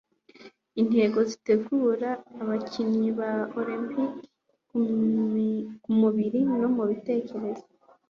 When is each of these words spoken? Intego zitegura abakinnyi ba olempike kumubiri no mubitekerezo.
Intego 0.81 1.19
zitegura 1.29 2.09
abakinnyi 2.41 3.09
ba 3.19 3.31
olempike 3.59 4.05
kumubiri 5.89 6.39
no 6.61 6.69
mubitekerezo. 6.75 7.65